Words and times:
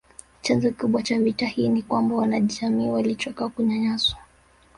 Chanzo 0.41 0.69
kikubwa 0.71 1.03
cha 1.03 1.19
vita 1.19 1.45
hii 1.45 1.69
ni 1.69 1.81
kwamba 1.81 2.15
wanajamii 2.15 2.89
walichoka 2.89 3.49
kunyanyaswa 3.49 4.17